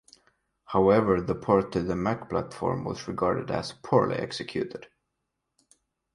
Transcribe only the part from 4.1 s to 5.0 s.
executed.